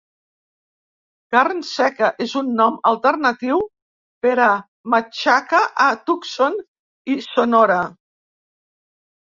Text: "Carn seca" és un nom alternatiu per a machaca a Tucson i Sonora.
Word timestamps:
"Carn 1.35 1.59
seca" 1.71 2.09
és 2.25 2.33
un 2.41 2.49
nom 2.61 2.79
alternatiu 2.93 3.61
per 4.27 4.33
a 4.47 4.51
machaca 4.95 5.61
a 5.87 5.89
Tucson 6.11 6.61
i 7.17 7.21
Sonora. 7.33 7.83